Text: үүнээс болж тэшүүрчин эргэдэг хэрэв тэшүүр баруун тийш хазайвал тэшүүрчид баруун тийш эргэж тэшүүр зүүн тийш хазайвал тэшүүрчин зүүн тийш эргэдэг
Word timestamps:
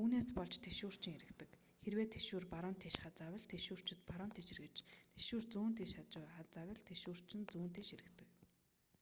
үүнээс 0.00 0.28
болж 0.36 0.52
тэшүүрчин 0.64 1.14
эргэдэг 1.18 1.50
хэрэв 1.82 2.00
тэшүүр 2.14 2.44
баруун 2.52 2.76
тийш 2.82 2.96
хазайвал 3.02 3.44
тэшүүрчид 3.52 4.00
баруун 4.08 4.32
тийш 4.34 4.48
эргэж 4.54 4.76
тэшүүр 5.14 5.44
зүүн 5.52 5.72
тийш 5.78 5.92
хазайвал 6.42 6.80
тэшүүрчин 6.88 7.42
зүүн 7.50 7.70
тийш 7.76 7.88
эргэдэг 7.96 8.28